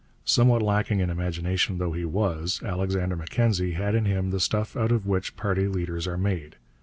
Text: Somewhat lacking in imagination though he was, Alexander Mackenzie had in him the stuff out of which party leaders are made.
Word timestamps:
Somewhat 0.25 0.63
lacking 0.63 0.99
in 0.99 1.11
imagination 1.11 1.77
though 1.77 1.91
he 1.91 2.05
was, 2.05 2.59
Alexander 2.65 3.15
Mackenzie 3.15 3.73
had 3.73 3.93
in 3.93 4.05
him 4.05 4.31
the 4.31 4.39
stuff 4.39 4.75
out 4.75 4.91
of 4.91 5.05
which 5.05 5.35
party 5.35 5.67
leaders 5.67 6.07
are 6.07 6.17
made. 6.17 6.55